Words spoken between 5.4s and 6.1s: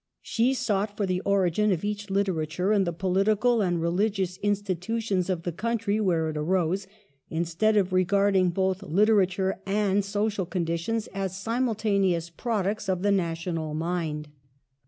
the country